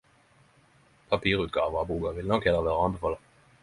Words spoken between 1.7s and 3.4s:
av boka vil nok heller vere å anbefale.